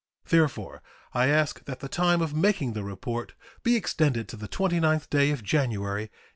[0.27, 0.81] Therefore
[1.13, 5.29] I ask that the time of making the report be extended to the 29th day
[5.29, 6.09] of January, 1877.